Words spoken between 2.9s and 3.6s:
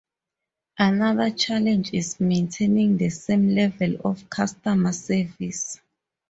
the same